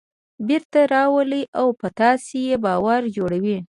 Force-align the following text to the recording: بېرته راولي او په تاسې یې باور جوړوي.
بېرته 0.47 0.79
راولي 0.93 1.43
او 1.59 1.67
په 1.79 1.87
تاسې 1.99 2.35
یې 2.47 2.55
باور 2.65 3.01
جوړوي. 3.15 3.57